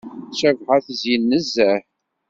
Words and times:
Cabḥa 0.39 0.77
tezyen 0.85 1.23
nezzeh. 1.29 1.79